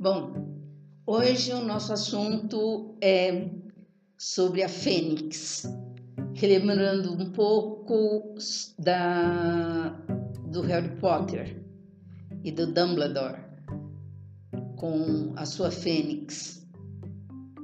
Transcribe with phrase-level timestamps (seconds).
[0.00, 0.62] Bom,
[1.04, 3.50] hoje o nosso assunto é
[4.16, 5.64] sobre a Fênix,
[6.34, 8.36] relembrando um pouco
[8.78, 9.88] da,
[10.52, 11.60] do Harry Potter
[12.44, 13.40] e do Dumbledore
[14.76, 16.64] com a sua Fênix.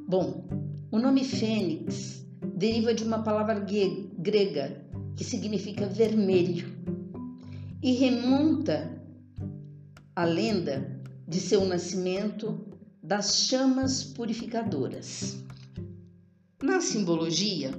[0.08, 0.44] Bom,
[0.90, 2.26] o nome Fênix
[2.56, 3.64] deriva de uma palavra
[4.18, 6.66] grega que significa vermelho
[7.80, 9.00] e remonta
[10.16, 10.93] à lenda
[11.26, 12.66] de seu nascimento
[13.02, 15.36] das chamas purificadoras.
[16.62, 17.70] Na simbologia,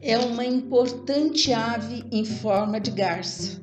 [0.00, 3.60] é uma importante ave em forma de garça,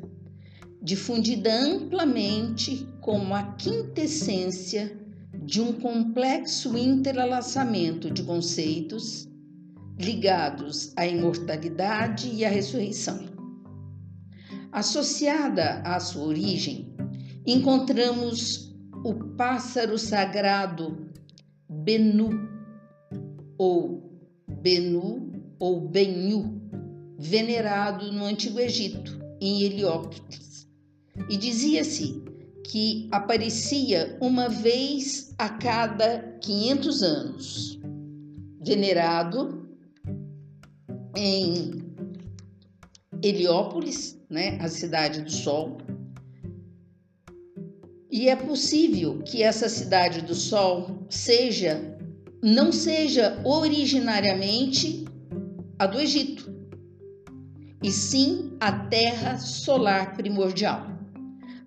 [0.81, 4.98] difundida amplamente como a quintessência
[5.43, 9.27] de um complexo interlaçamento de conceitos
[9.98, 13.35] ligados à imortalidade e à ressurreição.
[14.76, 16.93] Associada à sua origem,
[17.48, 21.13] encontramos o pássaro sagrado
[21.70, 22.29] Benu,
[23.57, 26.62] ou Benu ou Benhu,
[27.17, 30.67] venerado no Antigo Egito, em Heliópolis.
[31.29, 32.21] E dizia-se
[32.65, 37.79] que aparecia uma vez a cada 500 anos,
[38.62, 39.70] venerado
[41.15, 41.95] em
[43.27, 45.79] Heliópolis, né, a cidade do Sol.
[48.12, 51.98] E é possível que essa cidade do Sol seja
[52.43, 55.05] não seja originariamente
[55.79, 56.54] a do Egito,
[57.82, 60.87] e sim a terra solar primordial.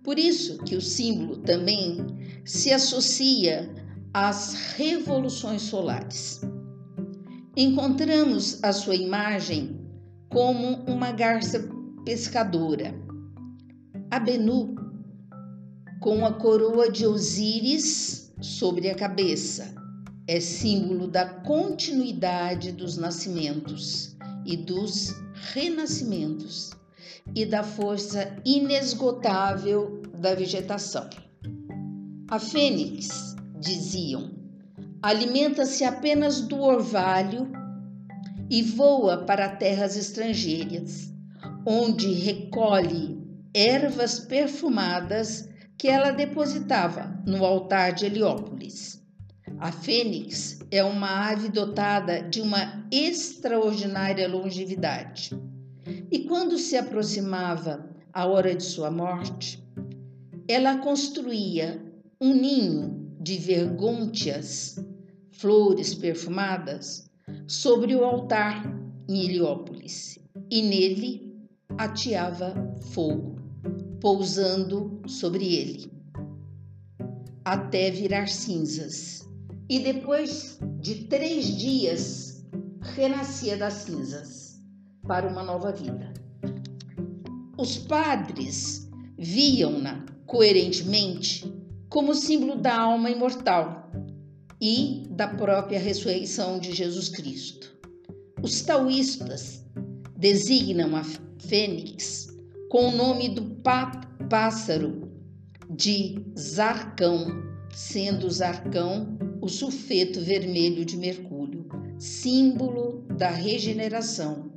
[0.05, 2.07] Por isso que o símbolo também
[2.45, 3.69] se associa
[4.15, 6.41] às revoluções solares.
[7.57, 9.88] Encontramos a sua imagem
[10.29, 11.69] como uma garça
[12.05, 12.95] pescadora.
[14.11, 14.75] A Benu,
[16.01, 19.75] com a coroa de Osíris sobre a cabeça,
[20.27, 25.15] é símbolo da continuidade dos nascimentos e dos
[25.53, 26.71] renascimentos
[27.35, 31.09] e da força inesgotável da vegetação.
[32.31, 34.31] A fênix, diziam,
[35.03, 37.58] alimenta-se apenas do orvalho
[38.51, 41.13] e voa para terras estrangeiras,
[41.67, 43.19] onde recolhe
[43.55, 49.03] ervas perfumadas que ela depositava no altar de Heliópolis.
[49.59, 55.31] A fênix é uma ave dotada de uma extraordinária longevidade.
[56.11, 59.63] E quando se aproximava a hora de sua morte,
[60.47, 61.83] ela construía
[62.21, 64.77] um ninho de vergôntias,
[65.33, 67.08] flores perfumadas,
[67.49, 68.63] sobre o altar
[69.09, 70.19] em Heliópolis
[70.51, 71.35] e nele
[71.79, 72.55] ateava
[72.93, 73.37] fogo,
[74.03, 75.91] pousando sobre ele,
[77.43, 79.27] até virar cinzas.
[79.67, 82.47] E depois de três dias,
[82.83, 84.61] renascia das cinzas
[85.07, 86.13] para uma nova vida.
[87.57, 91.51] Os padres viam-na coerentemente
[91.89, 93.88] como símbolo da alma imortal
[94.61, 97.77] e da própria ressurreição de Jesus Cristo.
[98.43, 99.65] Os taoístas
[100.17, 101.03] designam a
[101.39, 102.29] fênix
[102.69, 103.57] com o nome do
[104.29, 105.11] pássaro
[105.71, 107.27] de Zarcão,
[107.73, 111.67] sendo Zarcão o sulfeto vermelho de Mercúrio,
[111.99, 114.51] símbolo da regeneração,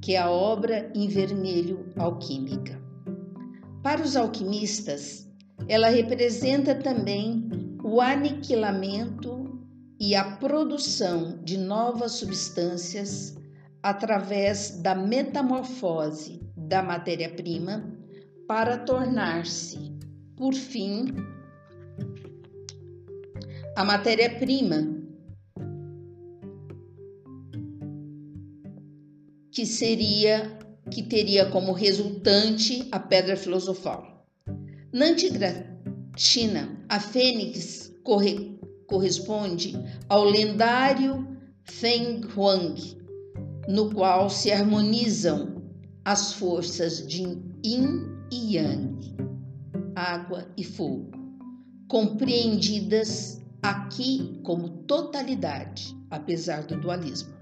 [0.00, 2.80] que é a obra em vermelho alquímica.
[3.82, 5.28] Para os alquimistas,
[5.68, 7.48] ela representa também
[7.82, 9.45] o aniquilamento
[9.98, 13.36] e a produção de novas substâncias
[13.82, 17.92] através da metamorfose da matéria-prima
[18.46, 19.92] para tornar-se,
[20.36, 21.06] por fim,
[23.76, 24.96] a matéria-prima
[29.50, 30.58] que seria
[30.90, 34.26] que teria como resultante a pedra filosofal.
[34.92, 35.78] Na antiga
[36.16, 38.55] China, a fênix corre
[38.86, 39.74] corresponde
[40.08, 41.26] ao lendário
[41.64, 42.74] Feng Huang,
[43.68, 45.62] no qual se harmonizam
[46.04, 47.22] as forças de
[47.64, 49.16] Yin e Yang,
[49.94, 51.10] água e fogo,
[51.88, 57.34] compreendidas aqui como totalidade, apesar do dualismo.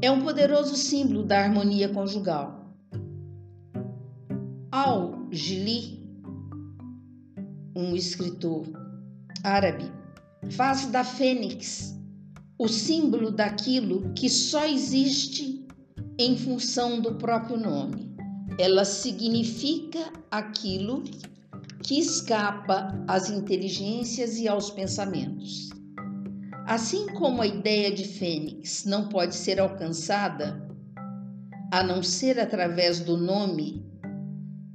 [0.00, 2.74] É um poderoso símbolo da harmonia conjugal.
[4.70, 6.10] Al-Jili,
[7.76, 8.66] um escritor
[9.42, 9.90] árabe,
[10.50, 11.94] faz da fênix
[12.58, 15.66] o símbolo daquilo que só existe
[16.18, 18.14] em função do próprio nome.
[18.58, 21.02] Ela significa aquilo
[21.82, 25.70] que escapa às inteligências e aos pensamentos.
[26.66, 30.66] Assim como a ideia de fênix não pode ser alcançada
[31.72, 33.84] a não ser através do nome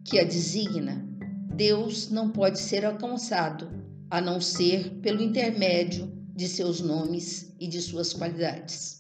[0.04, 1.07] que a designa,
[1.56, 3.79] Deus não pode ser alcançado
[4.10, 9.00] a não ser pelo intermédio de seus nomes e de suas qualidades.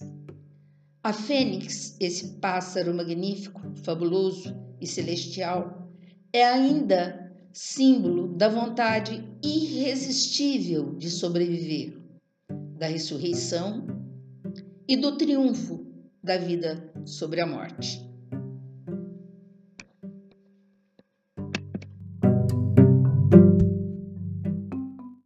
[1.03, 5.89] A fênix, esse pássaro magnífico, fabuloso e celestial,
[6.33, 11.97] é ainda símbolo da vontade irresistível de sobreviver,
[12.77, 13.87] da ressurreição
[14.87, 15.85] e do triunfo
[16.23, 18.08] da vida sobre a morte.